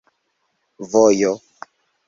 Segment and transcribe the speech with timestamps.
[0.89, 1.31] vojo